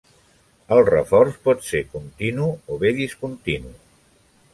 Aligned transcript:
El 0.77 0.79
reforç 0.87 1.35
pot 1.47 1.61
ser 1.67 1.81
continu 1.97 2.47
o 2.77 2.79
bé 2.85 2.93
discontinu. 3.01 3.75